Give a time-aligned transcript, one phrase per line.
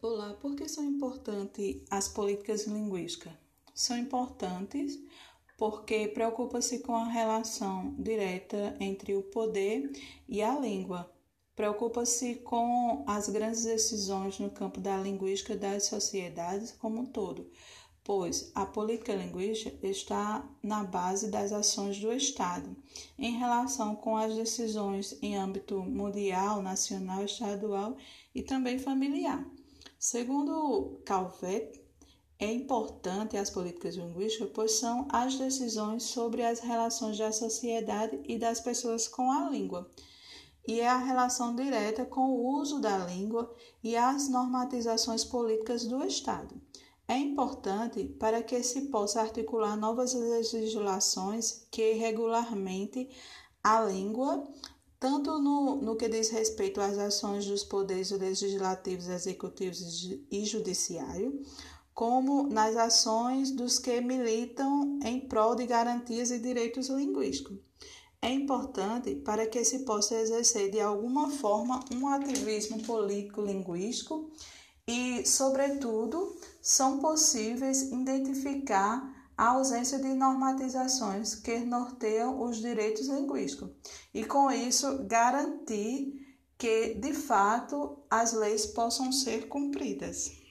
[0.00, 3.32] Olá, por que são importantes as políticas linguísticas?
[3.74, 4.96] São importantes
[5.56, 9.90] porque preocupa-se com a relação direta entre o poder
[10.28, 11.12] e a língua.
[11.56, 17.50] Preocupa-se com as grandes decisões no campo da linguística das sociedades como um todo,
[18.04, 22.76] pois a política linguística está na base das ações do Estado
[23.18, 27.96] em relação com as decisões em âmbito mundial, nacional, estadual
[28.32, 29.44] e também familiar.
[29.98, 31.82] Segundo Calvet,
[32.38, 38.38] é importante as políticas linguísticas, pois são as decisões sobre as relações da sociedade e
[38.38, 39.90] das pessoas com a língua,
[40.68, 46.04] e é a relação direta com o uso da língua e as normatizações políticas do
[46.04, 46.54] Estado.
[47.08, 53.10] É importante para que se possa articular novas legislações que regularmente
[53.64, 54.46] a língua,
[54.98, 61.40] tanto no, no que diz respeito às ações dos poderes legislativos, executivos e judiciário,
[61.94, 67.58] como nas ações dos que militam em prol de garantias e direitos linguísticos.
[68.20, 74.30] É importante para que se possa exercer de alguma forma um ativismo político linguístico
[74.86, 83.70] e, sobretudo, são possíveis identificar a ausência de normatizações que norteiam os direitos linguísticos
[84.12, 86.12] e, com isso, garantir
[86.58, 90.47] que, de fato, as leis possam ser cumpridas.